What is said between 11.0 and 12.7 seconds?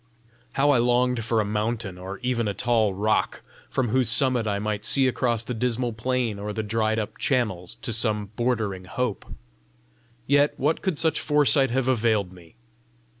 foresight have availed me?